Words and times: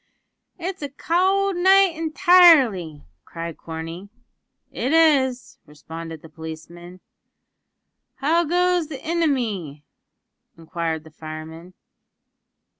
"It's 0.57 0.81
a 0.81 0.89
cowld 0.89 1.57
night 1.57 1.91
intirely," 1.95 3.03
cried 3.23 3.55
Corney. 3.55 4.09
"It 4.71 4.93
is," 4.93 5.59
responded 5.67 6.23
the 6.23 6.27
policeman. 6.29 7.01
"How 8.15 8.43
goes 8.43 8.87
the 8.87 8.99
inimy?" 9.07 9.85
inquired 10.57 11.03
the 11.03 11.11
fireman. 11.11 11.75